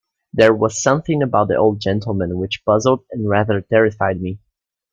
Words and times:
There 0.33 0.51
was 0.55 0.81
something 0.81 1.21
about 1.21 1.49
the 1.49 1.57
old 1.57 1.79
gentleman 1.79 2.39
which 2.39 2.65
puzzled 2.65 3.03
and 3.11 3.29
rather 3.29 3.61
terrified 3.61 4.19
me. 4.19 4.39